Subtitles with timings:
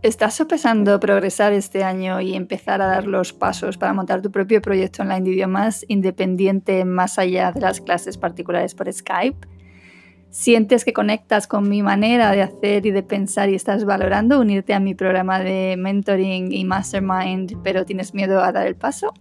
[0.00, 4.62] ¿Estás sopesando progresar este año y empezar a dar los pasos para montar tu propio
[4.62, 9.48] proyecto online de idiomas independiente más allá de las clases particulares por Skype?
[10.30, 14.72] ¿Sientes que conectas con mi manera de hacer y de pensar y estás valorando unirte
[14.72, 19.12] a mi programa de mentoring y mastermind, pero tienes miedo a dar el paso?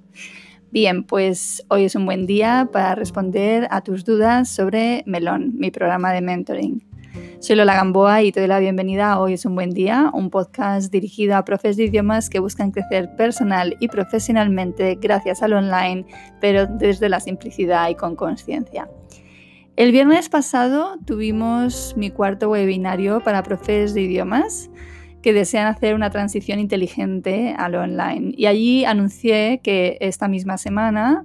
[0.70, 5.72] Bien, pues hoy es un buen día para responder a tus dudas sobre Melón, mi
[5.72, 6.87] programa de mentoring.
[7.40, 10.32] Soy Lola Gamboa y te doy la bienvenida a Hoy es un buen día, un
[10.32, 16.04] podcast dirigido a profes de idiomas que buscan crecer personal y profesionalmente gracias al online,
[16.42, 18.90] pero desde la simplicidad y con conciencia.
[19.76, 24.72] El viernes pasado tuvimos mi cuarto webinario para profes de idiomas
[25.22, 28.34] que desean hacer una transición inteligente al online.
[28.36, 31.24] Y allí anuncié que esta misma semana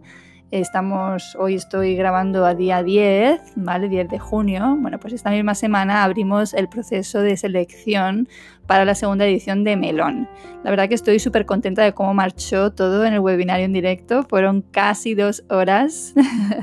[0.52, 3.88] Estamos, hoy estoy grabando a día 10, ¿vale?
[3.88, 4.76] 10 de junio.
[4.78, 8.28] Bueno, pues esta misma semana abrimos el proceso de selección
[8.66, 10.28] para la segunda edición de Melón.
[10.62, 14.24] La verdad que estoy súper contenta de cómo marchó todo en el webinario en directo.
[14.24, 16.12] Fueron casi dos horas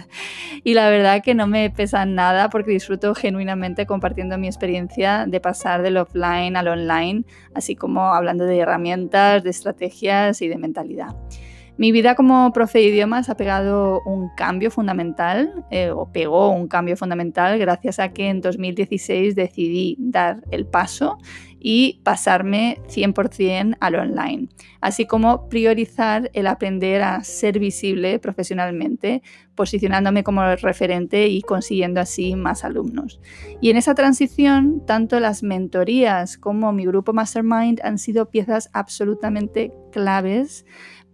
[0.63, 5.41] y la verdad que no me pesa nada porque disfruto genuinamente compartiendo mi experiencia de
[5.41, 7.23] pasar del offline al online,
[7.55, 11.15] así como hablando de herramientas, de estrategias y de mentalidad.
[11.79, 16.67] Mi vida como profe de idiomas ha pegado un cambio fundamental, eh, o pegó un
[16.67, 21.17] cambio fundamental, gracias a que en 2016 decidí dar el paso
[21.57, 24.49] y pasarme 100% al online,
[24.81, 29.21] así como priorizar el aprender a ser visible profesionalmente,
[29.55, 33.21] posicionándome como referente y consiguiendo así más alumnos.
[33.61, 39.71] Y en esa transición, tanto las mentorías como mi grupo Mastermind han sido piezas absolutamente
[39.91, 40.65] claves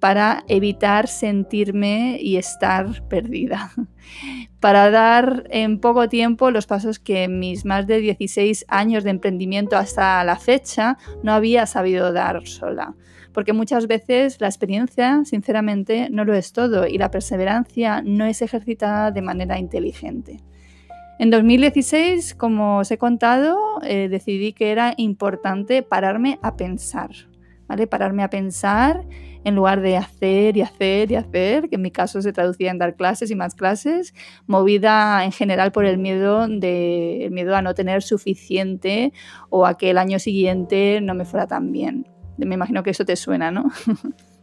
[0.06, 3.72] para evitar sentirme y estar perdida.
[4.60, 9.78] Para dar en poco tiempo los pasos que mis más de 16 años de emprendimiento
[9.78, 12.94] hasta la fecha no había sabido dar sola.
[13.34, 18.44] Porque muchas veces la experiencia, sinceramente, no lo es todo y la perseverancia no es
[18.44, 20.38] ejercitada de manera inteligente.
[21.18, 27.10] En 2016, como os he contado, eh, decidí que era importante pararme a pensar,
[27.68, 27.88] ¿vale?
[27.88, 29.06] Pararme a pensar
[29.46, 32.80] en lugar de hacer y hacer y hacer, que en mi caso se traducía en
[32.80, 34.14] dar clases y más clases,
[34.48, 39.14] movida en general por el miedo, de, miedo a no tener suficiente
[39.50, 42.08] o a que el año siguiente no me fuera tan bien.
[42.38, 43.72] Me imagino que eso te suena, ¿no?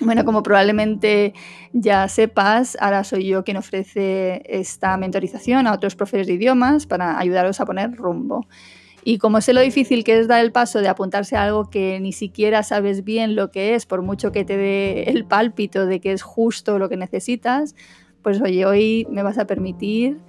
[0.00, 1.32] Bueno, como probablemente
[1.72, 7.20] ya sepas, ahora soy yo quien ofrece esta mentorización a otros profesores de idiomas para
[7.20, 8.46] ayudaros a poner rumbo.
[9.04, 11.98] Y como sé lo difícil que es dar el paso de apuntarse a algo que
[12.00, 16.00] ni siquiera sabes bien lo que es, por mucho que te dé el pálpito de
[16.00, 17.74] que es justo lo que necesitas,
[18.22, 20.20] pues oye, hoy me vas a permitir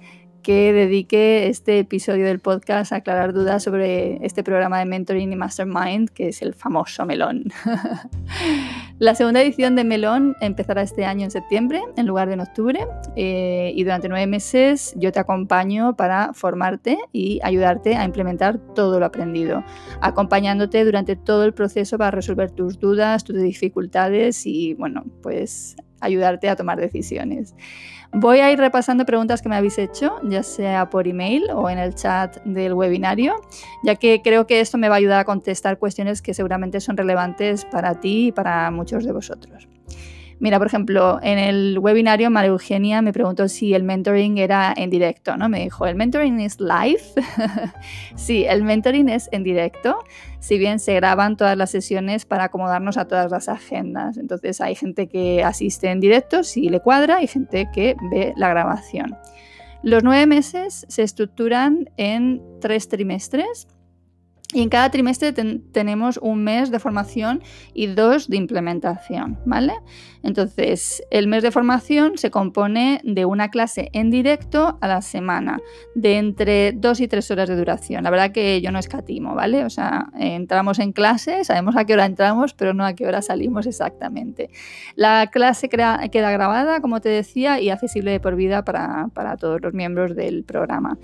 [0.42, 5.36] que dedique este episodio del podcast a aclarar dudas sobre este programa de mentoring y
[5.36, 7.44] mastermind, que es el famoso Melón.
[9.00, 12.86] la segunda edición de Melón empezará este año en septiembre en lugar de en octubre
[13.16, 19.00] eh, y durante nueve meses yo te acompaño para formarte y ayudarte a implementar todo
[19.00, 19.64] lo aprendido,
[20.00, 26.48] acompañándote durante todo el proceso para resolver tus dudas, tus dificultades y, bueno, pues ayudarte
[26.48, 27.54] a tomar decisiones.
[28.16, 31.78] Voy a ir repasando preguntas que me habéis hecho, ya sea por email o en
[31.78, 33.34] el chat del webinario,
[33.82, 36.96] ya que creo que esto me va a ayudar a contestar cuestiones que seguramente son
[36.96, 39.68] relevantes para ti y para muchos de vosotros.
[40.40, 44.90] Mira, por ejemplo, en el webinario María Eugenia me preguntó si el mentoring era en
[44.90, 45.48] directo, ¿no?
[45.48, 47.02] Me dijo, ¿el mentoring es live?
[48.16, 49.98] sí, el mentoring es en directo,
[50.40, 54.16] si bien se graban todas las sesiones para acomodarnos a todas las agendas.
[54.16, 58.48] Entonces hay gente que asiste en directo si le cuadra y gente que ve la
[58.48, 59.16] grabación.
[59.82, 63.68] Los nueve meses se estructuran en tres trimestres
[64.54, 67.42] y en cada trimestre tenemos un mes de formación
[67.74, 69.74] y dos de implementación, ¿vale?
[70.22, 75.60] Entonces, el mes de formación se compone de una clase en directo a la semana,
[75.94, 78.04] de entre dos y tres horas de duración.
[78.04, 79.64] La verdad que yo no escatimo, ¿vale?
[79.64, 83.22] O sea, entramos en clase, sabemos a qué hora entramos, pero no a qué hora
[83.22, 84.50] salimos exactamente.
[84.94, 89.74] La clase queda grabada, como te decía, y accesible por vida para, para todos los
[89.74, 90.96] miembros del programa.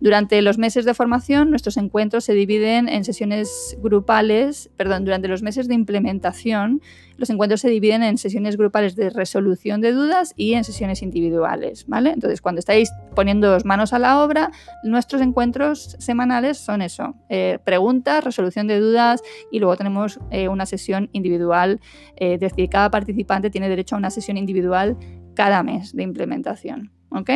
[0.00, 5.42] Durante los meses de formación, nuestros encuentros se dividen en sesiones grupales, perdón, durante los
[5.42, 6.80] meses de implementación,
[7.16, 11.86] los encuentros se dividen en sesiones grupales de resolución de dudas y en sesiones individuales,
[11.86, 12.10] ¿vale?
[12.10, 14.50] Entonces, cuando estáis poniendo manos a la obra,
[14.82, 20.66] nuestros encuentros semanales son eso, eh, preguntas, resolución de dudas y luego tenemos eh, una
[20.66, 21.80] sesión individual,
[22.16, 24.96] eh, es decir, cada participante tiene derecho a una sesión individual
[25.34, 27.30] cada mes de implementación, ¿ok?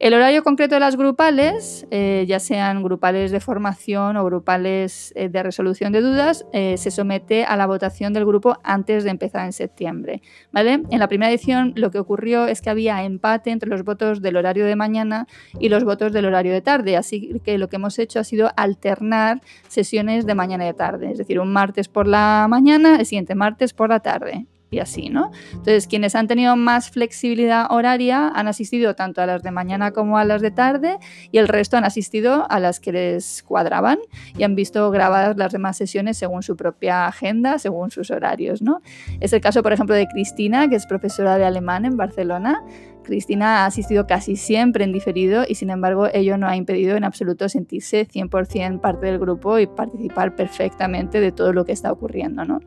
[0.00, 5.28] El horario concreto de las grupales, eh, ya sean grupales de formación o grupales eh,
[5.28, 9.44] de resolución de dudas, eh, se somete a la votación del grupo antes de empezar
[9.44, 10.22] en septiembre.
[10.52, 10.84] ¿vale?
[10.90, 14.38] En la primera edición lo que ocurrió es que había empate entre los votos del
[14.38, 15.26] horario de mañana
[15.58, 18.50] y los votos del horario de tarde, así que lo que hemos hecho ha sido
[18.56, 23.04] alternar sesiones de mañana y de tarde, es decir, un martes por la mañana, el
[23.04, 25.30] siguiente martes por la tarde y así, ¿no?
[25.50, 30.18] Entonces, quienes han tenido más flexibilidad horaria han asistido tanto a las de mañana como
[30.18, 30.98] a las de tarde
[31.32, 33.98] y el resto han asistido a las que les cuadraban
[34.36, 38.80] y han visto grabadas las demás sesiones según su propia agenda, según sus horarios, ¿no?
[39.20, 42.62] Es el caso, por ejemplo, de Cristina, que es profesora de alemán en Barcelona.
[43.02, 47.04] Cristina ha asistido casi siempre en diferido y sin embargo ello no ha impedido en
[47.04, 52.44] absoluto sentirse 100% parte del grupo y participar perfectamente de todo lo que está ocurriendo,
[52.44, 52.60] ¿no?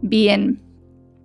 [0.00, 0.60] Bien,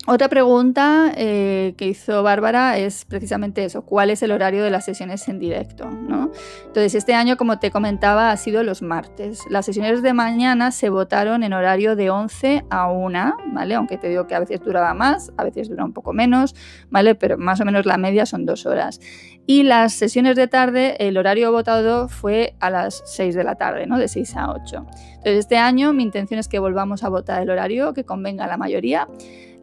[0.05, 4.83] otra pregunta eh, que hizo Bárbara es precisamente eso, ¿cuál es el horario de las
[4.83, 5.89] sesiones en directo?
[5.89, 9.44] Entonces, este año, como te comentaba, ha sido los martes.
[9.50, 13.75] Las sesiones de mañana se votaron en horario de 11 a 1, ¿vale?
[13.75, 16.53] Aunque te digo que a veces duraba más, a veces dura un poco menos,
[16.89, 17.15] ¿vale?
[17.15, 19.00] Pero más o menos la media son dos horas.
[19.45, 23.88] Y las sesiones de tarde, el horario votado fue a las 6 de la tarde,
[23.88, 23.97] ¿no?
[23.97, 24.85] De 6 a 8.
[24.85, 28.47] Entonces, este año mi intención es que volvamos a votar el horario que convenga a
[28.47, 29.07] la mayoría.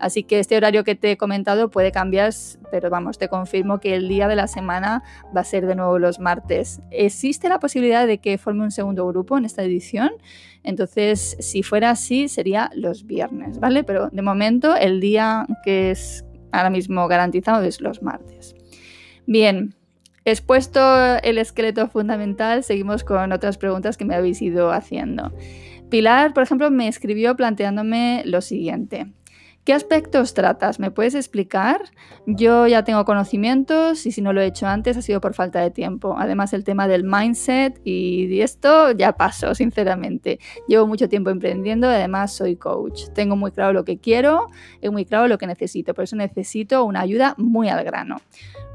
[0.01, 2.33] Así que este horario que te he comentado puede cambiar,
[2.71, 5.03] pero vamos, te confirmo que el día de la semana
[5.37, 6.81] va a ser de nuevo los martes.
[6.91, 10.11] ¿Existe la posibilidad de que forme un segundo grupo en esta edición?
[10.63, 13.85] Entonces, si fuera así, sería los viernes, ¿vale?
[13.85, 18.55] Pero de momento el día que es ahora mismo garantizado es los martes.
[19.27, 19.75] Bien,
[20.25, 20.81] expuesto
[21.23, 25.33] el esqueleto fundamental, seguimos con otras preguntas que me habéis ido haciendo.
[25.89, 29.09] Pilar, por ejemplo, me escribió planteándome lo siguiente.
[29.65, 30.81] ¿Qué aspectos tratas?
[30.81, 31.83] ¿Me puedes explicar?
[32.27, 35.61] Yo ya tengo conocimientos y si no lo he hecho antes ha sido por falta
[35.61, 36.17] de tiempo.
[36.19, 40.41] Además el tema del mindset y esto ya pasó, sinceramente.
[40.67, 43.09] Llevo mucho tiempo emprendiendo además soy coach.
[43.15, 44.47] Tengo muy claro lo que quiero
[44.81, 45.93] y muy claro lo que necesito.
[45.93, 48.17] Por eso necesito una ayuda muy al grano.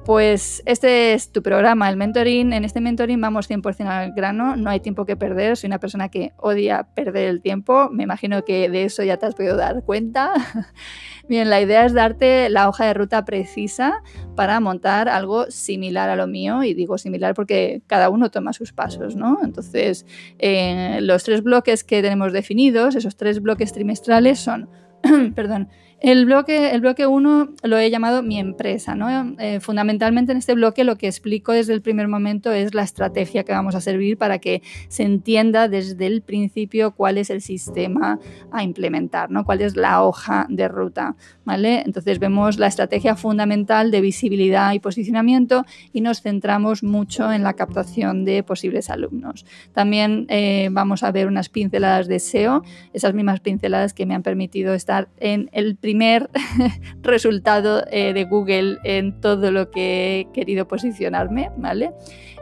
[0.06, 2.54] Pues este es tu programa, el mentoring.
[2.54, 5.58] En este mentoring vamos 100% al grano, no hay tiempo que perder.
[5.58, 7.90] Soy una persona que odia perder el tiempo.
[7.92, 10.32] Me imagino que de eso ya te has podido dar cuenta.
[11.28, 14.04] Bien, la idea es darte la hoja de ruta precisa
[14.36, 16.62] para montar algo similar a lo mío.
[16.62, 19.40] Y digo similar porque cada uno toma sus pasos, ¿no?
[19.44, 20.06] Entonces,
[20.38, 24.70] eh, los tres bloques que tenemos definidos, esos tres bloques trimestrales son,
[25.36, 25.70] perdón,
[26.02, 28.96] el bloque, el bloque 1 lo he llamado mi empresa.
[29.40, 33.44] Eh, fundamentalmente en este bloque lo que explico desde el primer momento es la estrategia
[33.44, 38.20] que vamos a servir para que se entienda desde el principio cuál es el sistema
[38.52, 39.46] a implementar, ¿no?
[39.46, 41.16] cuál es la hoja de ruta.
[41.44, 41.82] ¿vale?
[41.86, 47.54] Entonces vemos la estrategia fundamental de visibilidad y posicionamiento y nos centramos mucho en la
[47.54, 49.46] captación de posibles alumnos.
[49.74, 54.24] También eh, vamos a ver unas pinceladas de SEO, esas mismas pinceladas que me han
[54.24, 56.30] permitido estar en el primer
[57.02, 61.92] resultado eh, de Google en todo lo que he querido posicionarme, ¿vale?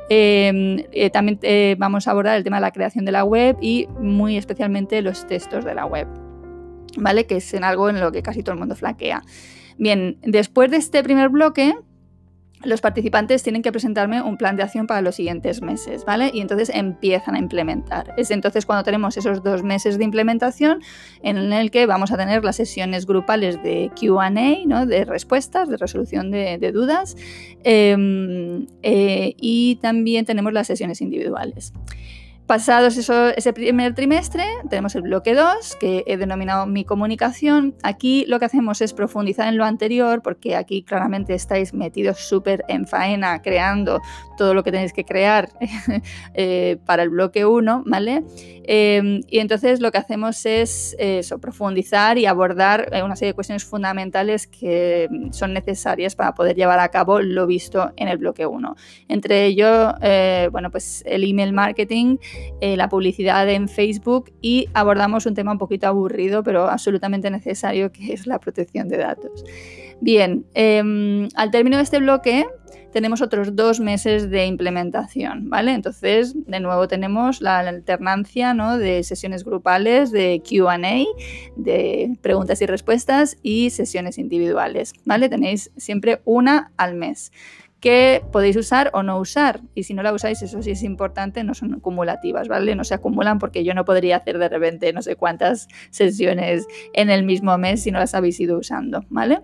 [0.10, 3.57] Em, eh, también eh, vamos a abordar el tema de la creación de la web
[3.62, 6.07] y muy especialmente los textos de la web,
[6.98, 7.25] ¿vale?
[7.25, 9.24] Que es en algo en lo que casi todo el mundo flaquea.
[9.77, 11.74] Bien, después de este primer bloque,
[12.65, 16.32] los participantes tienen que presentarme un plan de acción para los siguientes meses, ¿vale?
[16.34, 18.13] Y entonces empiezan a implementar.
[18.17, 20.82] Es entonces cuando tenemos esos dos meses de implementación
[21.22, 24.29] en el que vamos a tener las sesiones grupales de QA,
[24.65, 24.86] ¿no?
[24.86, 27.15] De respuestas, de resolución de, dudas.
[27.63, 31.74] Em, eh, y también tenemos las sesiones individuales.
[32.48, 37.74] Pasados ese primer trimestre, tenemos el bloque 2, que he denominado mi comunicación.
[37.84, 42.66] Aquí lo que hacemos es profundizar en lo anterior, porque aquí claramente estáis metidos súper
[42.68, 44.02] en faena, creando
[44.38, 45.50] todo lo que tenéis que crear
[46.34, 48.24] eh, para el bloque 1, ¿vale?
[48.66, 53.36] Em, y entonces lo que hacemos es eso, profundizar y abordar eh, una serie de
[53.36, 58.46] cuestiones fundamentales que son necesarias para poder llevar a cabo lo visto en el bloque
[58.46, 58.76] 1.
[59.08, 62.18] Entre ello, eh, bueno, pues el email marketing,
[62.62, 68.13] la publicidad en Facebook y abordamos un tema un poquito aburrido, pero absolutamente necesario, que
[68.13, 69.44] es la protección de datos.
[70.00, 72.46] Bien, em, al término de este bloque,
[72.94, 75.74] tenemos otros dos meses de implementación, ¿vale?
[75.74, 78.78] Entonces, de nuevo tenemos la alternancia ¿no?
[78.78, 80.78] de sesiones grupales, de QA,
[81.56, 85.28] de preguntas y respuestas y sesiones individuales, ¿vale?
[85.28, 87.32] Tenéis siempre una al mes
[87.84, 89.60] que podéis usar o no usar.
[89.75, 92.78] Y si no la usáis, eso sí es importante, no son acumulativas, ¿vale?
[92.78, 97.10] No se acumulan porque yo no podría hacer de repente no sé cuántas sesiones en
[97.10, 99.42] el mismo mes si no las habéis ido usando, ¿vale?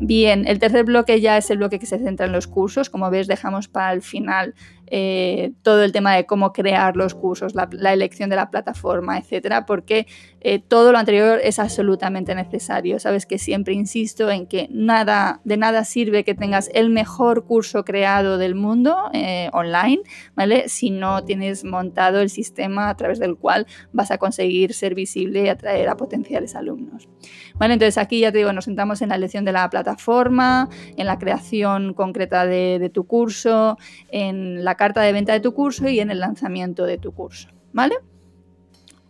[0.00, 2.88] Bien, el tercer bloque ya es el bloque que se centra en los cursos.
[2.88, 4.54] Como veis, dejamos para el final
[4.88, 9.66] eh, todo el tema de cómo crear los cursos, la, elección de la plataforma, etcétera,
[9.66, 10.06] porque
[10.40, 13.00] eh, todo lo anterior es absolutamente necesario.
[13.00, 17.84] Sabes que siempre insisto en que nada, de nada sirve que tengas el mejor curso
[17.84, 20.02] creado del mundo eh, online,
[20.36, 20.68] ¿vale?
[20.68, 25.44] Si no tienes montado el sistema a través del cual vas a conseguir ser visible
[25.44, 27.08] y atraer a potenciales alumnos.
[27.54, 31.06] Vale, entonces aquí ya te digo, nos sentamos en la elección de la plataforma, en
[31.06, 33.78] la creación concreta de, de tu curso,
[34.10, 37.48] en la carta de venta de tu curso y en el lanzamiento de tu curso,
[37.72, 37.96] ¿vale?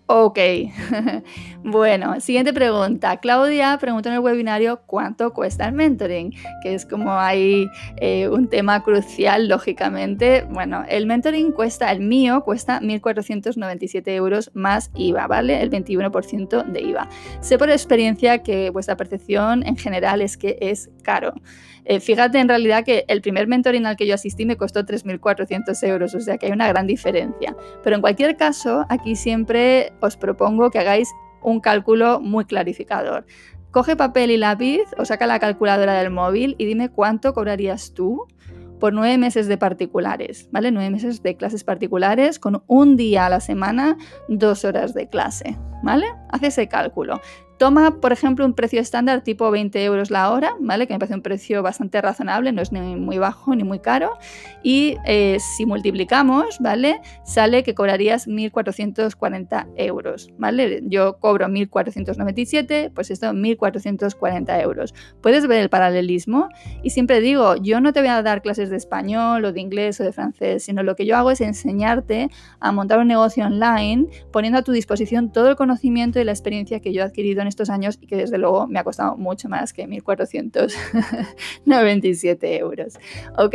[0.09, 0.39] Ok,
[1.65, 3.17] bueno, siguiente pregunta.
[3.17, 6.33] Claudia preguntó en el webinario cuánto cuesta el mentoring,
[6.63, 10.47] que es como hay eh, un tema crucial, lógicamente.
[10.49, 15.61] Bueno, el mentoring cuesta, el mío cuesta 1.497 euros más IVA, ¿vale?
[15.61, 17.09] El 21% de IVA.
[17.41, 21.35] Sé por experiencia que vuestra percepción en general es que es caro.
[21.89, 25.87] Eh, fíjate en realidad que el primer mentoring al que yo asistí me costó 3.400
[25.87, 27.57] euros, o sea que hay una gran diferencia.
[27.85, 31.09] Pero en cualquier caso, aquí siempre os propongo que hagáis
[31.43, 33.25] un cálculo muy clarificador.
[33.71, 38.27] Coge papel y lápiz o saca la calculadora del móvil y dime cuánto cobrarías tú
[38.81, 40.71] por nueve meses de particulares, ¿vale?
[40.71, 43.97] Nueve meses de clases particulares con un día a la semana,
[44.29, 46.07] dos horas de clase, ¿vale?
[46.31, 47.21] Haz ese cálculo.
[47.59, 50.87] Toma, por ejemplo, un precio estándar tipo 20 euros la hora, ¿vale?
[50.87, 54.19] Que me parece un precio bastante razonable, no es ni muy bajo ni muy caro.
[54.63, 57.01] Y eh, si multiplicamos, ¿vale?
[57.25, 60.83] Sale que cobrarías 1.440 euros, ¿vale?
[60.85, 64.95] Yo cobro 1.497, pues esto 1.440 euros.
[65.23, 66.51] Puedes ver el paralelismo
[66.83, 69.99] y siempre digo, yo no te voy a dar clases de español o de inglés
[70.01, 72.29] o de francés, sino lo que yo hago es enseñarte
[72.61, 76.81] a montar un negocio online poniendo a tu disposición todo el conocimiento y la experiencia
[76.81, 79.73] que yo he adquirido estos años y que desde luego me ha costado mucho más
[79.73, 82.99] que 1.497 euros.
[83.39, 83.55] ¿Ok?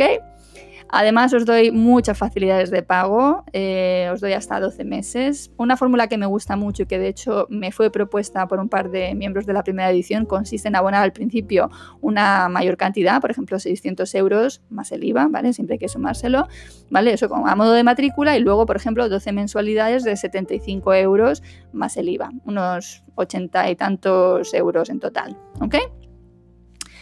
[0.94, 5.50] Además, os doy muchas facilidades de pago, eh, os doy hasta 12 meses.
[5.56, 8.68] Una fórmula que me gusta mucho y que de hecho me fue propuesta por un
[8.68, 11.70] par de miembros de la primera edición consiste en abonar al principio
[12.02, 15.54] una mayor cantidad, por ejemplo 600 euros más el IVA, ¿vale?
[15.54, 16.46] Siempre hay que sumárselo,
[16.90, 17.14] ¿vale?
[17.14, 21.42] Eso como a modo de matrícula y luego, por ejemplo, 12 mensualidades de 75 euros
[21.72, 25.76] más el IVA, unos 80 y tantos euros en total, ¿ok?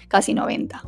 [0.06, 0.80] Casi 90.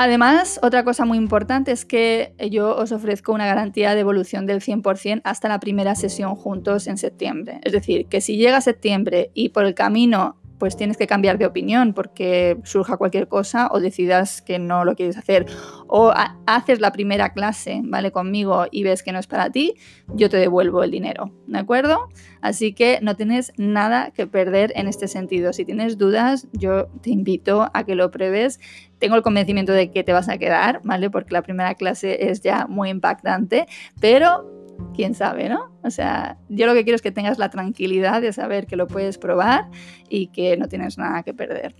[0.00, 4.60] Además, otra cosa muy importante es que yo os ofrezco una garantía de evolución del
[4.60, 7.58] 100% hasta la primera sesión juntos en septiembre.
[7.64, 11.46] Es decir, que si llega septiembre y por el camino pues tienes que cambiar de
[11.46, 15.46] opinión porque surja cualquier cosa o decidas que no lo quieres hacer
[15.86, 16.12] o
[16.46, 18.10] haces la primera clase, ¿vale?
[18.10, 19.74] Conmigo y ves que no es para ti,
[20.08, 22.08] yo te devuelvo el dinero, ¿de acuerdo?
[22.40, 25.52] Así que no tienes nada que perder en este sentido.
[25.52, 28.60] Si tienes dudas, yo te invito a que lo pruebes.
[28.98, 31.10] Tengo el convencimiento de que te vas a quedar, ¿vale?
[31.10, 33.66] Porque la primera clase es ya muy impactante,
[34.00, 34.58] pero
[34.94, 35.72] quién sabe, ¿no?
[35.82, 38.86] O sea, yo lo que quiero es que tengas la tranquilidad de saber que lo
[38.86, 39.68] puedes probar
[40.08, 41.74] y que no tienes nada que perder.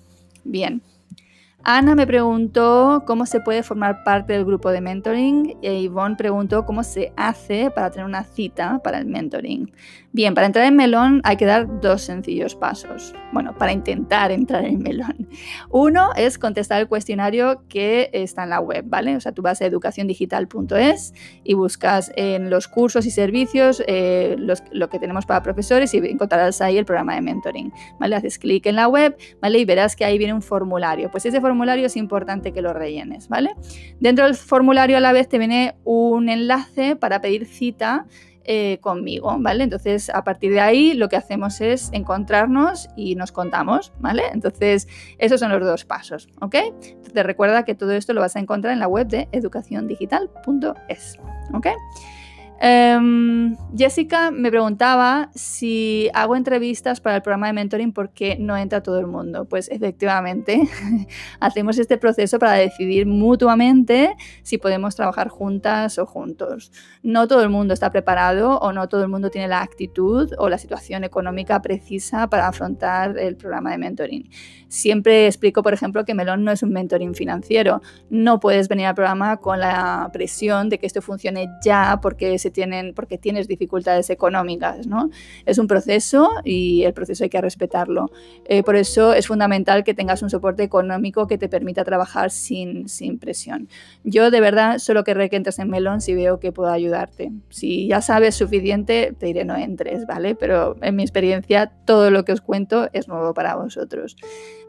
[0.45, 0.83] Bien.
[1.71, 6.65] Ana me preguntó cómo se puede formar parte del grupo de mentoring y Yvonne preguntó
[6.65, 9.71] cómo se hace para tener una cita para el mentoring.
[10.11, 13.15] Bien, para entrar en Melón hay que dar dos sencillos pasos.
[13.35, 15.29] Bueno, para intentar entrar en Melón.
[15.69, 19.15] Uno es contestar el cuestionario que está en la web, ¿vale?
[19.15, 21.13] O sea, tú vas a educaciondigital.es
[21.45, 26.63] y buscas en los cursos y servicios eh, lo que tenemos para profesores y encontrarás
[26.63, 27.71] ahí el programa de mentoring,
[28.01, 28.17] ¿vale?
[28.17, 29.59] Haces clic en la web, ¿vale?
[29.59, 31.11] Y verás que ahí viene un formulario.
[31.11, 33.55] Pues ese formulario es importante que lo rellenes, ¿vale?
[34.01, 38.07] Dentro del formulario a la vez te viene un enlace para pedir cita
[38.45, 39.65] eh, conmigo, ¿vale?
[39.65, 44.23] Entonces, a partir de ahí, lo que hacemos es encontrarnos y nos contamos, ¿vale?
[44.33, 44.89] Entonces,
[45.19, 46.55] esos son los dos pasos, ¿ok?
[46.55, 51.19] Entonces, recuerda que todo esto lo vas a encontrar en la web de educaciondigital.es,
[51.53, 51.67] ¿ok?
[52.61, 58.83] Em, Jessica me preguntaba si hago entrevistas para el programa de mentoring porque no entra
[58.83, 59.45] todo el mundo.
[59.45, 60.63] Pues efectivamente,
[61.41, 66.73] hacemos este proceso para decidir mutuamente si podemos trabajar juntas o juntos.
[67.03, 70.49] No todo el mundo está preparado o no todo el mundo tiene la actitud o
[70.49, 74.31] la situación económica precisa para afrontar el programa de mentoring.
[74.69, 77.81] Siempre explico, por ejemplo, que Melón no es un mentoring financiero.
[78.11, 82.48] No puedes venir al programa con la presión de que esto funcione ya porque, se
[82.51, 84.87] tienen, porque tienes dificultades económicas.
[84.87, 85.11] ¿no?
[85.47, 88.11] Es un proceso y el proceso hay que respetarlo.
[88.45, 92.89] Eh, por eso es fundamental que tengas un soporte económico que te permita trabajar sin,
[92.89, 93.69] sin presión.
[94.05, 97.33] Yo de verdad solo querré que entres en Melón si veo que puedo ayudarte.
[97.49, 100.35] Si ya sabes suficiente, te diré no entres, ¿vale?
[100.35, 104.17] Pero en mi experiencia todo lo que os cuento es nuevo para vosotros.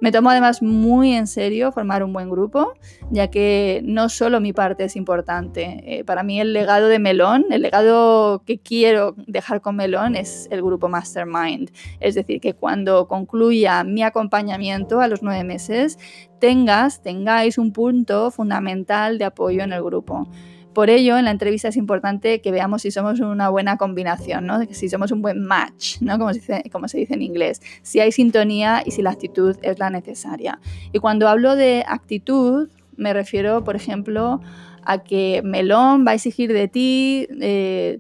[0.02, 2.74] Me tomo además muy en serio formar un buen grupo,
[3.12, 5.84] ya que no solo mi parte es importante.
[5.86, 10.48] Eh, para mí el legado de Melón, el legado que quiero dejar con Melón es
[10.50, 11.70] el grupo Mastermind.
[12.00, 16.00] Es decir, que cuando concluya mi acompañamiento a los nueve meses,
[16.40, 20.28] tengas, tengáis un punto fundamental de apoyo en el grupo.
[20.74, 24.64] Por ello, en la entrevista es importante que veamos si somos una buena combinación, ¿no?
[24.72, 26.18] si somos un buen match, ¿no?
[26.18, 29.58] como, se dice, como se dice en inglés, si hay sintonía y si la actitud
[29.62, 30.60] es la necesaria.
[30.92, 34.42] Y cuando hablo de actitud, me refiero, por ejemplo,
[34.84, 38.00] a que Melón va a exigir de ti eh,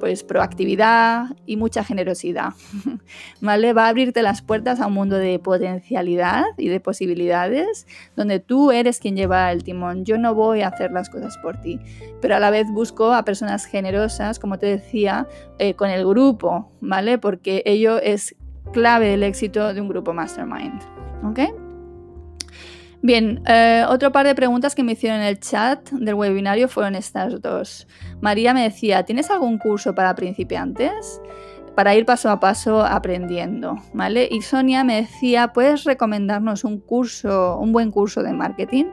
[0.00, 2.54] pues proactividad y mucha generosidad.
[3.40, 3.72] ¿Vale?
[3.72, 8.72] Va a abrirte las puertas a un mundo de potencialidad y de posibilidades donde tú
[8.72, 10.04] eres quien lleva el timón.
[10.04, 11.78] Yo no voy a hacer las cosas por ti,
[12.20, 16.72] pero a la vez busco a personas generosas, como te decía, eh, con el grupo,
[16.80, 17.18] ¿vale?
[17.18, 18.34] Porque ello es
[18.72, 20.80] clave del éxito de un grupo mastermind.
[21.22, 21.40] ¿Ok?
[23.02, 26.94] Bien, eh, otro par de preguntas que me hicieron en el chat del webinario fueron
[26.94, 27.88] estas dos.
[28.20, 31.22] María me decía, ¿tienes algún curso para principiantes?
[31.74, 34.28] Para ir paso a paso aprendiendo, ¿vale?
[34.30, 38.86] Y Sonia me decía, ¿puedes recomendarnos un curso, un buen curso de marketing?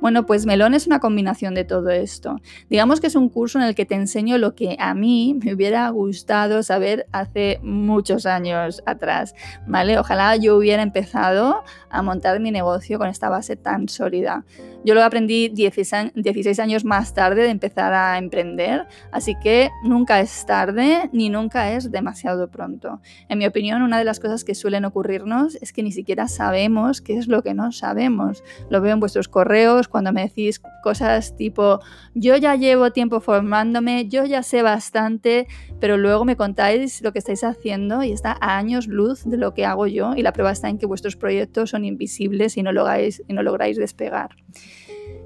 [0.00, 2.36] Bueno, pues Melón es una combinación de todo esto.
[2.70, 5.54] Digamos que es un curso en el que te enseño lo que a mí me
[5.54, 9.34] hubiera gustado saber hace muchos años atrás,
[9.66, 9.98] ¿vale?
[9.98, 14.44] Ojalá yo hubiera empezado a montar mi negocio con esta base tan sólida.
[14.84, 20.46] Yo lo aprendí 16 años más tarde de empezar a emprender, así que nunca es
[20.46, 23.00] tarde ni nunca es demasiado pronto.
[23.28, 27.00] En mi opinión, una de las cosas que suelen ocurrirnos es que ni siquiera sabemos
[27.00, 28.44] qué es lo que no sabemos.
[28.70, 31.80] Lo veo en vuestros correos, cuando me decís cosas tipo,
[32.14, 35.46] yo ya llevo tiempo formándome, yo ya sé bastante,
[35.80, 39.54] pero luego me contáis lo que estáis haciendo y está a años luz de lo
[39.54, 42.72] que hago yo y la prueba está en que vuestros proyectos son invisibles y no
[42.72, 44.30] lográis, y no lográis despegar.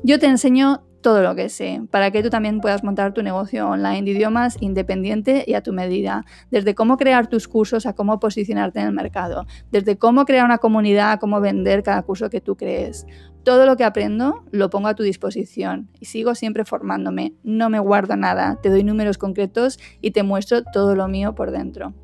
[0.04, 3.68] Yo te enseño todo lo que sé, para que tú también puedas montar tu negocio
[3.68, 8.18] online de idiomas independiente y a tu medida, desde cómo crear tus cursos a cómo
[8.18, 12.40] posicionarte en el mercado, desde cómo crear una comunidad a cómo vender cada curso que
[12.40, 13.06] tú crees.
[13.44, 17.78] Todo lo que aprendo lo pongo a tu disposición y sigo siempre formándome, no me
[17.78, 21.94] guardo nada, te doy números concretos y te muestro todo lo mío por dentro.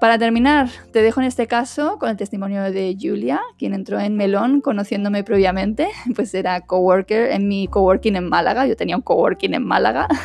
[0.00, 4.16] Para terminar, te dejo en este caso con el testimonio de Julia, quien entró en
[4.16, 9.54] Melón conociéndome previamente, pues era coworker en mi coworking en Málaga, yo tenía un coworking
[9.54, 10.08] en Málaga.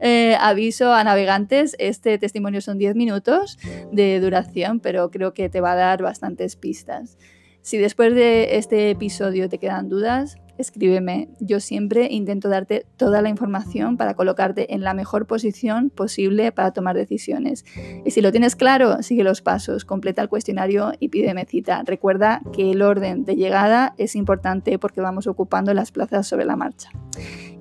[0.00, 3.58] Eh, aviso a navegantes, este testimonio son 10 minutos
[3.90, 7.18] de duración, pero creo que te va a dar bastantes pistas.
[7.62, 11.30] Si después de este episodio te quedan dudas, escríbeme.
[11.40, 16.72] Yo siempre intento darte toda la información para colocarte en la mejor posición posible para
[16.72, 17.64] tomar decisiones.
[18.04, 21.82] Y si lo tienes claro, sigue los pasos, completa el cuestionario y pídeme cita.
[21.84, 26.56] Recuerda que el orden de llegada es importante porque vamos ocupando las plazas sobre la
[26.56, 26.90] marcha.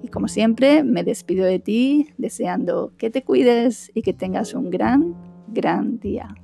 [0.04, 4.70] Y como siempre, me despido de ti deseando que te cuides y que tengas un
[4.70, 5.16] gran,
[5.48, 6.36] gran día.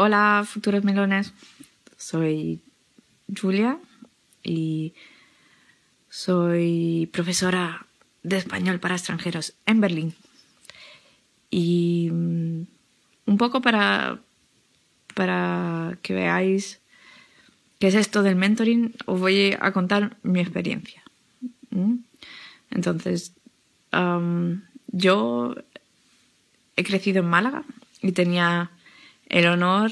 [0.00, 1.32] Hola, futuros melones.
[1.96, 2.60] Soy
[3.36, 3.80] Julia
[4.44, 4.94] y
[6.08, 7.84] soy profesora
[8.22, 10.14] de español para extranjeros en Berlín.
[11.50, 12.62] Y mm,
[13.26, 14.20] un poco para,
[15.16, 16.78] para que veáis
[17.80, 21.02] qué es esto del mentoring, os voy a contar mi experiencia.
[22.70, 23.32] Entonces,
[24.92, 25.56] yo
[26.76, 27.64] he crecido en Málaga
[28.00, 28.70] y tenía
[29.28, 29.90] el honor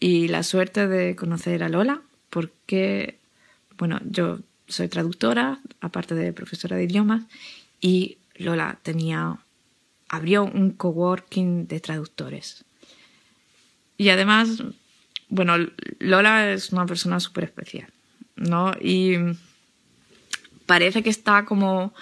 [0.00, 3.18] y la suerte de conocer a Lola, porque,
[3.76, 7.24] bueno, yo soy traductora, aparte de profesora de idiomas,
[7.80, 9.38] y Lola tenía,
[10.08, 12.64] abrió un coworking de traductores.
[13.96, 14.62] Y además,
[15.28, 15.54] bueno,
[15.98, 17.92] Lola es una persona súper especial.
[18.38, 18.72] ¿no?
[18.80, 19.16] Y
[20.66, 21.92] parece que está como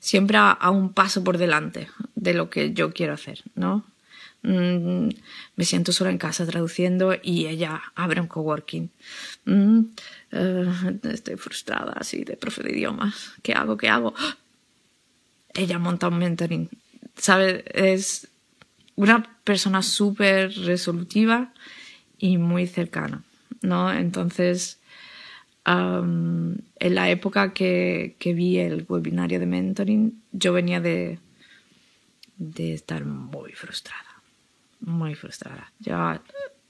[0.00, 3.84] siempre a, un paso por delante de lo que yo quiero hacer, ¿no?
[4.44, 5.08] Mm,
[5.56, 8.90] me siento sola en casa traduciendo y ella abre un coworking.
[9.46, 9.80] Mm,
[10.32, 13.32] eh, estoy frustrada así de profe de idiomas.
[13.42, 13.76] ¿Qué hago?
[13.76, 14.14] ¿Qué hago?
[15.54, 16.68] Ella monta un mentoring.
[17.16, 17.64] ¿Sabes?
[17.72, 18.28] Es
[18.96, 21.52] una persona súper resolutiva
[22.18, 23.22] y muy cercana,
[23.62, 23.92] ¿no?
[23.92, 24.78] Entonces,
[25.64, 31.18] en la época que, que, vi el webinario de mentoring, yo venía de,
[32.36, 34.13] de estar muy frustrada,
[34.84, 35.72] muy frustrada.
[35.78, 36.22] Llevaba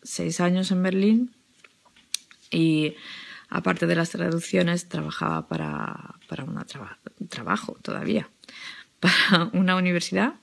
[0.02, 1.34] seis años en Berlín
[2.50, 2.94] y
[3.48, 8.28] aparte de las traducciones trabajaba para, para un trabajo todavía,
[9.00, 10.34] para una universidad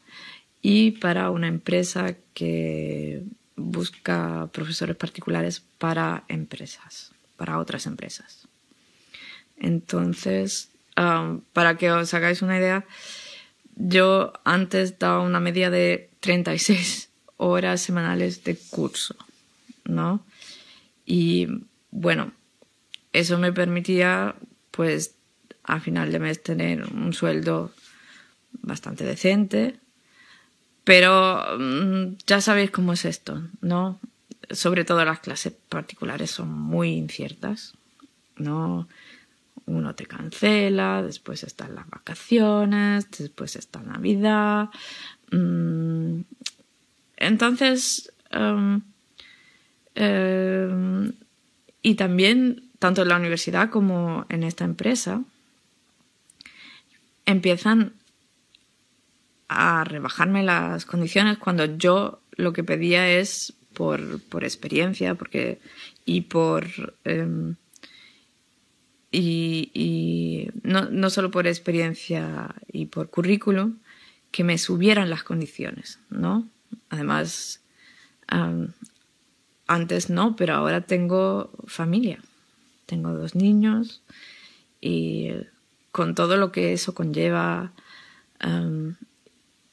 [0.62, 3.24] y para una empresa que
[3.56, 8.48] busca profesores particulares para empresas, para otras empresas.
[9.58, 12.86] Entonces, um, para que os hagáis una idea,
[13.76, 17.11] yo antes daba una media de 36
[17.44, 19.16] horas semanales de curso,
[19.84, 20.24] ¿no?
[21.08, 21.48] Y
[21.90, 22.34] bueno,
[23.14, 24.36] eso me permitía,
[24.70, 25.16] pues,
[25.64, 27.72] a final de mes tener un sueldo
[28.62, 29.80] bastante decente,
[30.84, 34.00] pero mm, ya sabéis cómo es esto, ¿no?
[34.52, 37.74] Sobre todo las clases particulares son muy inciertas,
[38.38, 38.88] ¿no?
[39.66, 44.70] Uno te cancela, después están las vacaciones, después está Navidad.
[47.22, 48.82] Entonces, em,
[49.94, 51.14] em,
[51.84, 55.24] y también, tanto en la universidad como en esta empresa,
[57.26, 57.94] empiezan
[59.48, 64.02] a rebajarme las condiciones cuando yo lo que pedía es por,
[64.42, 65.60] experiencia porque,
[66.06, 66.66] y por...
[67.04, 67.56] Em,
[69.14, 73.80] y no, no, solo por experiencia y por currículum,
[74.32, 76.50] que me subieran las condiciones, ¿no?
[76.92, 77.62] Además,
[79.66, 82.20] antes no, pero ahora tengo familia.
[82.86, 84.04] Tengo dos niños
[84.82, 85.30] y
[85.92, 87.72] con todo lo que eso conlleva,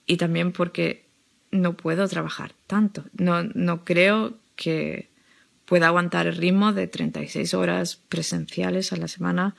[0.06, 1.06] y también porque
[1.50, 3.04] no puedo trabajar tanto.
[3.12, 5.10] No, no creo que
[5.64, 9.56] pueda aguantar el ritmo de 36 horas presenciales a la semana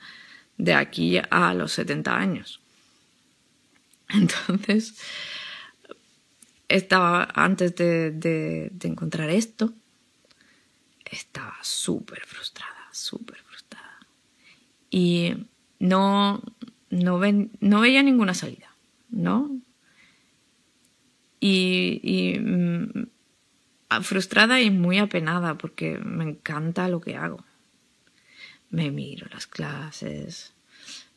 [0.56, 2.60] de aquí a los 70 años.
[4.08, 4.98] Entonces,
[6.70, 9.72] estaba antes de, de, encontrar esto,
[11.04, 13.98] estaba súper frustrada, súper frustrada.
[14.90, 15.34] Y
[15.78, 16.42] no,
[16.90, 17.20] no,
[17.60, 18.74] no veía ninguna salida,
[19.10, 19.60] ¿no?
[21.40, 23.08] y, mm,
[24.02, 27.44] frustrada y muy apenada porque me encanta lo que hago.
[28.70, 30.52] Me miro las clases,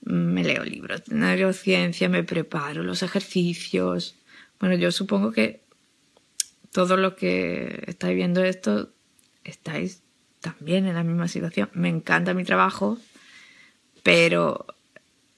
[0.01, 4.15] me leo libros de neurociencia, me preparo los ejercicios.
[4.63, 5.61] Bueno, yo supongo que
[6.71, 8.93] todo lo que estáis viendo esto,
[9.43, 10.03] estáis
[10.39, 11.69] también en la misma situación.
[11.73, 12.97] Me encanta mi trabajo,
[14.03, 14.65] pero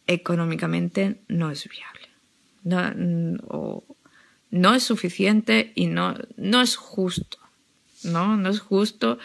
[0.05, 2.07] económicamente no es viable.
[2.61, 3.81] No,
[4.51, 7.39] no es suficiente y no, no es justo,
[8.03, 8.37] ¿no?
[8.37, 9.17] No es justo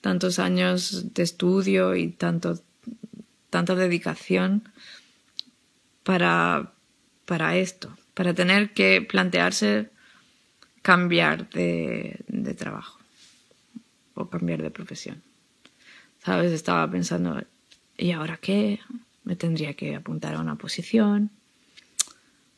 [0.00, 2.62] tantos años de estudio y tanto,
[3.50, 4.68] tanta dedicación
[6.04, 6.72] para,
[7.24, 9.88] para esto, para tener que plantearse
[10.82, 12.22] cambiar de,
[12.54, 12.98] trabajo
[14.12, 15.22] o cambiar de profesión.
[16.22, 16.52] ¿Sabes?
[16.52, 17.42] Estaba pensando,
[17.96, 18.80] ¿y ahora qué?
[19.24, 21.30] Me tendría que apuntar a una posición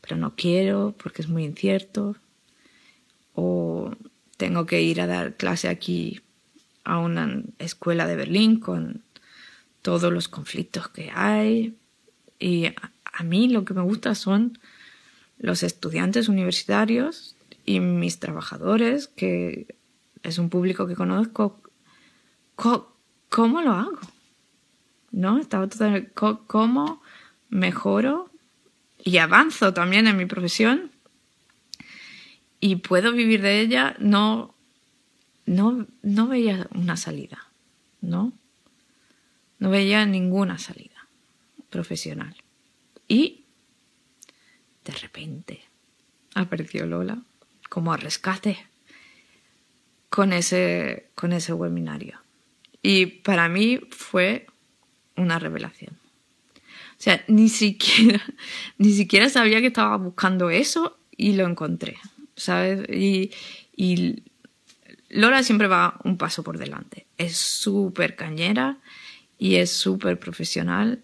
[0.01, 2.17] pero no quiero porque es muy incierto,
[3.37, 3.95] o
[4.37, 6.23] tengo que ir a dar clase aquí
[6.83, 9.05] a una escuela de Berlín con
[9.81, 11.77] todos los conflictos que hay.
[12.41, 14.59] Y a, mí lo que me gusta son
[15.43, 19.77] los estudiantes universitarios y mis trabajadores, que
[20.23, 21.61] es un público que conozco.
[22.55, 23.99] ¿Cómo, lo hago?
[25.11, 25.39] ¿No?
[25.39, 25.69] Estaba
[26.15, 27.03] ¿Cómo
[27.51, 28.31] mejoro
[29.05, 30.93] y avanzo también en mi profesión
[32.61, 34.55] y puedo vivir de ella, no,
[35.45, 37.49] no, no veía una salida,
[38.01, 38.33] ¿no?
[39.59, 41.09] No veía ninguna salida
[41.69, 42.37] profesional.
[43.09, 43.42] Y
[44.85, 45.61] de repente
[46.35, 47.23] apareció Lola
[47.69, 48.59] como a rescate
[50.09, 52.19] con ese, con ese webinario.
[52.83, 54.47] Y para mí fue
[55.17, 55.97] una revelación.
[56.57, 58.23] O sea, ni siquiera,
[58.79, 61.97] ni siquiera sabía que estaba buscando eso y lo encontré,
[62.37, 62.89] ¿sabes?
[62.91, 63.31] Y,
[63.75, 64.23] y
[65.09, 67.07] Lola siempre va un paso por delante.
[67.17, 68.79] Es súper cañera
[69.39, 71.03] y es súper profesional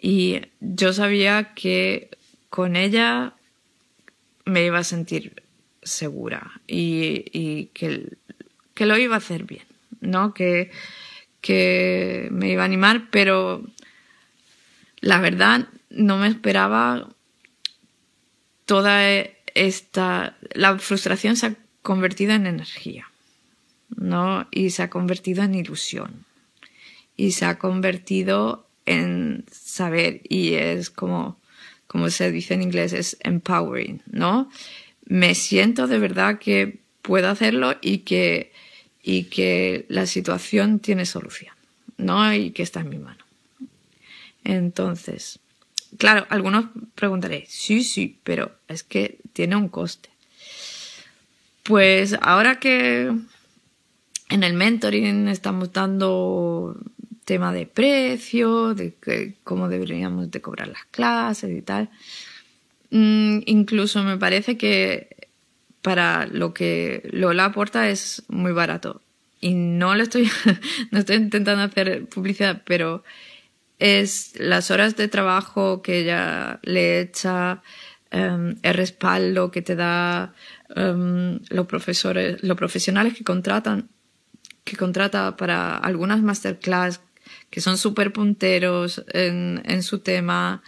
[0.00, 2.10] y yo sabía que
[2.50, 3.34] con ella
[4.44, 5.42] me iba a sentir
[5.82, 8.16] segura y, que,
[8.74, 9.64] que, lo iba a hacer bien,
[10.00, 10.34] ¿no?
[10.34, 10.70] Que,
[11.40, 13.62] que me iba a animar, pero
[15.00, 17.08] la verdad no me esperaba
[18.64, 19.02] toda
[19.54, 20.36] esta...
[20.52, 23.10] La frustración se ha convertido en energía,
[23.96, 24.46] ¿no?
[24.50, 26.24] Y se ha convertido en ilusión.
[27.16, 31.38] Y se ha convertido en saber y es como,
[31.88, 34.48] como se dice en inglés, es empowering, ¿no?
[35.06, 38.52] Me siento de verdad que puedo hacerlo y que,
[39.02, 41.54] y que la situación tiene solución,
[41.96, 42.32] ¿no?
[42.32, 43.24] Y que está en mi mano.
[44.44, 45.40] Entonces,
[45.96, 50.10] claro, algunos preguntaréis, sí, sí, pero es que tiene un coste.
[51.62, 53.10] Pues ahora que
[54.28, 56.78] en el mentoring estamos dando
[57.28, 58.94] tema de precio, de
[59.44, 61.90] cómo deberíamos de cobrar las clases y tal.
[62.90, 65.28] Mm, incluso me parece que
[65.82, 69.02] para lo que Lola aporta es muy barato.
[69.42, 70.26] Y no le estoy,
[70.90, 73.04] no estoy intentando hacer publicidad, pero
[73.78, 77.62] es las horas de trabajo que ella le echa,
[78.10, 80.32] em, el respaldo que te da
[80.74, 83.90] em, los profesores, los profesionales que contratan,
[84.64, 87.00] que contrata para algunas masterclass
[87.50, 90.62] que son súper punteros en, en, su tema,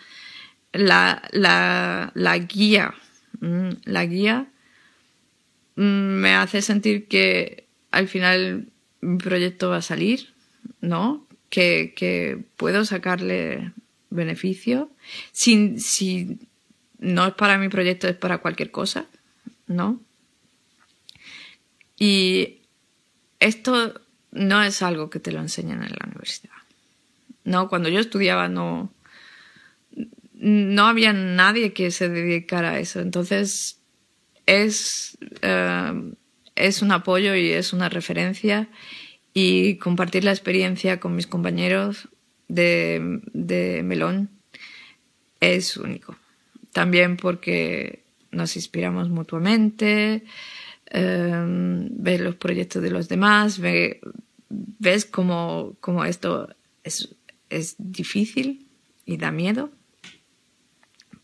[0.72, 2.94] la, la, la guía,
[3.40, 4.46] mm, la guía
[5.76, 8.68] mm, me hace sentir que al final
[9.00, 10.32] mi proyecto va a salir,
[10.80, 11.26] ¿no?
[11.48, 13.72] Que, que puedo sacarle
[14.10, 14.90] beneficio.
[15.32, 16.38] Si, si
[16.98, 19.06] no es para mi proyecto, es para cualquier cosa,
[19.66, 20.00] ¿no?
[21.98, 22.60] Y
[23.40, 24.00] esto
[24.32, 26.59] no es algo que te lo enseñan en la universidad.
[27.44, 28.92] No, cuando yo estudiaba no,
[30.35, 33.00] no había nadie que se dedicara a eso.
[33.00, 33.81] Entonces
[34.46, 36.12] es, eh,
[36.57, 38.68] es un apoyo y es una referencia
[39.33, 42.09] y compartir la experiencia con mis compañeros
[42.48, 44.31] de, de Melón
[45.40, 46.16] es único.
[46.72, 50.24] También porque nos inspiramos mutuamente,
[50.90, 51.44] eh,
[51.90, 53.61] ves los proyectos de los demás,
[54.48, 56.48] ves cómo, cómo esto
[56.85, 57.14] es
[57.50, 58.66] es difícil
[59.04, 59.70] y da miedo,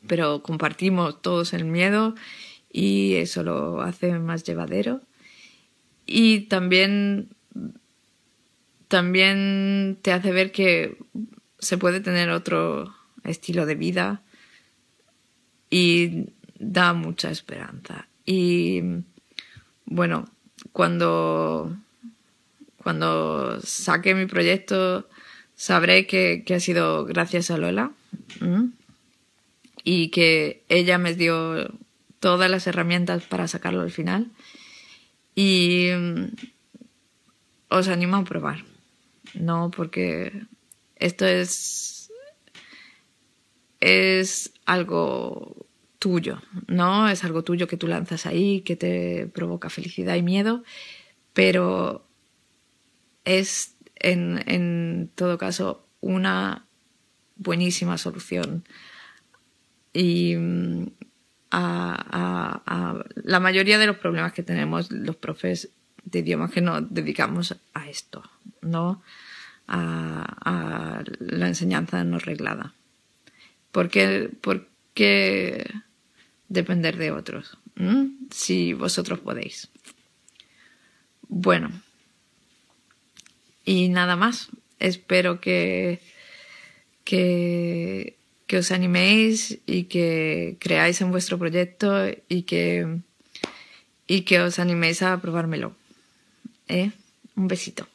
[0.06, 2.14] pero compartimos todos el miedo
[2.70, 5.00] y eso lo hace más llevadero.
[6.04, 7.30] Y también,
[8.88, 10.98] también te hace ver que
[11.58, 14.22] se puede tener otro estilo de vida
[15.70, 16.26] y
[16.58, 18.08] da mucha esperanza.
[18.24, 18.82] Y
[19.84, 20.26] bueno,
[20.72, 21.76] cuando,
[22.82, 25.08] cuando saque mi proyecto
[25.56, 27.92] sabré que, ha sido gracias a Lola
[29.82, 31.72] y que ella me dio
[32.20, 34.30] todas las herramientas para sacarlo al final.
[35.34, 36.24] Y mm,
[37.68, 38.64] os animo a probar,
[39.34, 39.70] ¿no?
[39.70, 40.32] Porque
[40.96, 42.10] esto es,
[43.80, 45.66] es algo
[45.98, 47.08] tuyo, ¿no?
[47.08, 50.64] Es algo tuyo que tú lanzas ahí, que te provoca felicidad y miedo,
[51.32, 52.06] pero
[53.24, 56.66] es en, todo caso una
[57.36, 58.64] buenísima solución.
[59.92, 60.86] Y mm,
[61.50, 65.70] a, la mayoría de los problemas que tenemos los profes
[66.04, 68.22] de idiomas que nos dedicamos a esto,
[68.62, 69.02] ¿no?
[69.68, 72.74] A, la enseñanza no reglada.
[73.72, 74.30] ¿Por qué,
[76.48, 77.58] depender de otros?
[78.30, 79.68] Si vosotros podéis.
[81.28, 81.70] Bueno,
[83.66, 84.48] y nada más.
[84.78, 86.00] Espero que,
[87.04, 88.16] que,
[88.56, 93.00] os animéis y que creáis en vuestro proyecto y que,
[94.06, 95.74] y que os animéis a probármelo.
[96.68, 96.92] ¿Eh?
[97.36, 97.86] Un besito.